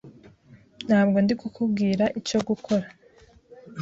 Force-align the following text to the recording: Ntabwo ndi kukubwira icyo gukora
Ntabwo 0.87 1.17
ndi 1.23 1.33
kukubwira 1.41 2.05
icyo 2.19 2.39
gukora 2.47 2.87